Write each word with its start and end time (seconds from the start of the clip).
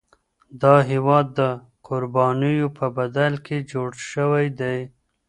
دا 0.61 0.75
هیواد 0.91 1.25
د 1.39 1.41
قربانیو 1.87 2.67
په 2.77 2.85
بدل 2.97 3.33
کي 3.45 3.57
جوړ 3.71 3.89
شوی 4.11 4.47
دی. 4.59 4.79